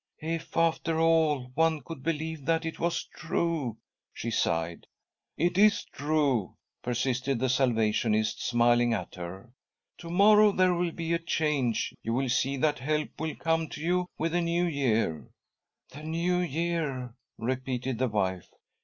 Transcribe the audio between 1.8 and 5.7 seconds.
could believe that. it was true I" she sighed." It